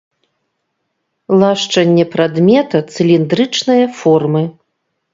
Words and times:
Лашчанне 1.43 2.05
прадмета 2.15 2.77
цыліндрычнае 2.97 3.81
формы. 4.03 4.43